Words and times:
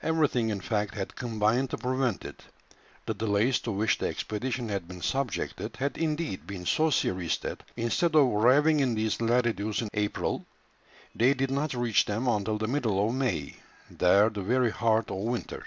Everything 0.00 0.48
in 0.50 0.60
fact 0.60 0.94
had 0.94 1.16
combined 1.16 1.68
to 1.70 1.76
prevent 1.76 2.24
it; 2.24 2.44
the 3.04 3.14
delays 3.14 3.58
to 3.58 3.72
which 3.72 3.98
the 3.98 4.06
expedition 4.06 4.68
had 4.68 4.86
been 4.86 5.02
subjected 5.02 5.76
had 5.76 5.98
indeed 5.98 6.46
been 6.46 6.64
so 6.64 6.88
serious 6.88 7.36
that 7.38 7.64
instead 7.76 8.14
of 8.14 8.24
arriving 8.28 8.78
in 8.78 8.94
these 8.94 9.20
latitudes 9.20 9.82
in 9.82 9.88
April, 9.94 10.46
they 11.16 11.34
did 11.34 11.50
not 11.50 11.74
reach 11.74 12.04
them 12.04 12.28
until 12.28 12.58
the 12.58 12.68
middle 12.68 13.04
of 13.08 13.12
May, 13.12 13.56
there 13.90 14.30
the 14.30 14.42
very 14.42 14.70
heart 14.70 15.10
of 15.10 15.16
winter. 15.16 15.64